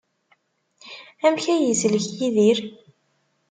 Amek 1.25 1.45
ay 1.53 1.61
yeslek 1.67 2.05
Yidir? 2.17 2.57